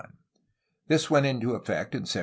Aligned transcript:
This 0.87 1.11
went 1.11 1.27
into 1.27 1.51
effect 1.53 1.93
in 1.93 2.05
1794. 2.09 2.19